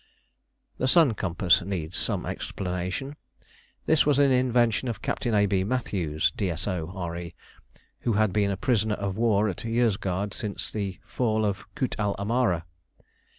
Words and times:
The 0.79 0.87
"sun 0.87 1.13
compass" 1.13 1.61
needs 1.61 1.95
some 1.95 2.25
explanation. 2.25 3.17
This 3.85 4.03
was 4.03 4.17
an 4.17 4.31
invention 4.31 4.87
of 4.87 5.03
Captain 5.03 5.35
A. 5.35 5.45
B. 5.45 5.63
Matthews, 5.63 6.31
D.S.O., 6.35 6.91
R.E., 6.95 7.35
who 7.99 8.13
had 8.13 8.33
been 8.33 8.49
a 8.49 8.57
prisoner 8.57 8.95
of 8.95 9.15
war 9.15 9.47
at 9.47 9.63
Yozgad 9.63 10.33
since 10.33 10.71
the 10.71 10.97
fall 11.05 11.45
of 11.45 11.65
Kut 11.75 11.93
el 11.99 12.15
Amara. 12.17 12.65